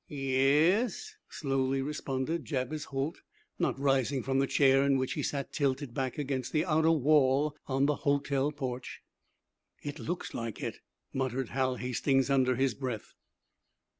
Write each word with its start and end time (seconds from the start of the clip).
"Ye 0.07 0.35
es," 0.83 1.15
slowly 1.29 1.83
responded 1.83 2.43
Jabez 2.43 2.85
Holt, 2.85 3.21
not 3.59 3.77
rising 3.77 4.23
from 4.23 4.39
the 4.39 4.47
chair 4.47 4.83
in 4.83 4.97
which 4.97 5.13
he 5.13 5.21
sat 5.21 5.53
tilted 5.53 5.93
back 5.93 6.17
against 6.17 6.51
the 6.53 6.65
outer 6.65 6.89
wall 6.89 7.55
on 7.67 7.85
the 7.85 7.97
hotel 7.97 8.51
porch. 8.51 9.01
"It 9.83 9.99
looks 9.99 10.33
like 10.33 10.59
it," 10.59 10.79
muttered 11.13 11.49
Hal 11.49 11.75
Hastings, 11.75 12.31
under 12.31 12.55
his 12.55 12.73
breath. 12.73 13.13